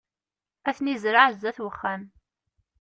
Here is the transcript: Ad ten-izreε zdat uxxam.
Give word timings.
Ad 0.69 0.75
ten-izreε 0.77 1.31
zdat 1.35 1.57
uxxam. 1.67 2.01